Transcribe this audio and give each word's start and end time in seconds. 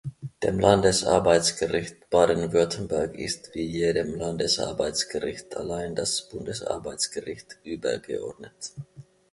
Dem 0.41 0.59
Landesarbeitsgericht 0.59 2.09
Baden-Württemberg 2.09 3.13
ist, 3.19 3.53
wie 3.53 3.61
jedem 3.67 4.15
Landesarbeitsgericht, 4.15 5.55
allein 5.55 5.93
das 5.93 6.27
Bundesarbeitsgericht 6.27 7.59
übergeordnet. 7.63 8.73